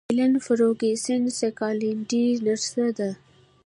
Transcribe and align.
هیلن 0.09 0.33
فرګوسن 0.45 1.21
سکاټلنډۍ 1.39 2.23
نرسه 2.45 2.85
ده. 2.97 3.09